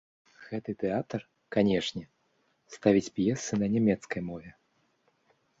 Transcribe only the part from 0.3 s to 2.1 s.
Гэты тэатр, канешне,